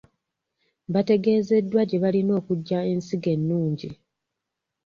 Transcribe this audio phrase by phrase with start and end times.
[0.93, 3.89] Bategezeddwa gye balina okugya ensigo ennungi.